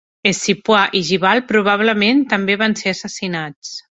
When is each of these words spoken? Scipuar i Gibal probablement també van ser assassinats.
Scipuar 0.35 0.85
i 0.99 1.01
Gibal 1.09 1.41
probablement 1.51 2.25
també 2.33 2.57
van 2.65 2.77
ser 2.83 2.97
assassinats. 2.97 3.75